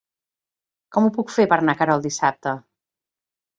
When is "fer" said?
1.35-1.47